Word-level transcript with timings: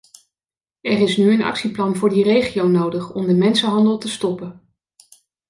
Er 0.81 0.99
is 1.01 1.17
nu 1.17 1.31
een 1.33 1.41
actieplan 1.41 1.95
voor 1.95 2.09
die 2.09 2.23
regio 2.23 2.67
nodig 2.67 3.13
om 3.13 3.25
de 3.27 3.33
mensenhandel 3.33 3.97
te 3.97 4.07
stoppen. 4.09 4.71